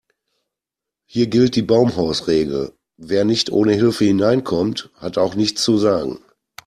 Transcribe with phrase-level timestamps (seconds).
[1.05, 6.17] Hier gilt die Baumhausregel: Wer nicht ohne Hilfe hineinkommt, hat auch nichts zu sagen.